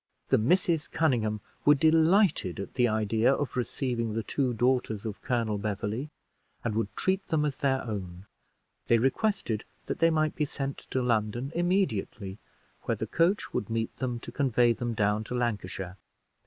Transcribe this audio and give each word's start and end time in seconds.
The 0.29 0.39
Misses 0.39 0.87
Conynghame 0.87 1.41
were 1.63 1.75
delighted 1.75 2.59
at 2.59 2.73
the 2.73 2.87
idea 2.87 3.31
of 3.31 3.55
receiving 3.55 4.13
the 4.15 4.23
two 4.23 4.51
daughters 4.51 5.05
of 5.05 5.21
Colonel 5.21 5.59
Beverley, 5.59 6.09
and 6.63 6.73
would 6.73 6.95
treat 6.97 7.27
them 7.27 7.45
as 7.45 7.57
their 7.57 7.83
own; 7.83 8.25
they 8.87 8.97
requested 8.97 9.63
that 9.85 9.99
they 9.99 10.09
might 10.09 10.35
be 10.35 10.43
sent 10.45 10.79
to 10.89 11.03
London 11.03 11.51
immediately, 11.53 12.39
where 12.85 12.95
the 12.97 13.05
coach 13.05 13.53
would 13.53 13.69
meet 13.69 13.95
them 13.97 14.19
to 14.21 14.31
convey 14.31 14.73
them 14.73 14.95
down 14.95 15.23
to 15.25 15.35
Lancashire. 15.35 15.97